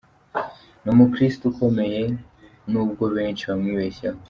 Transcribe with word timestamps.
Ni 0.81 0.89
umukristu 0.93 1.43
ukomeye 1.51 2.01
nubwo 2.71 3.03
benshi 3.15 3.43
bamwibeshyaho. 3.49 4.19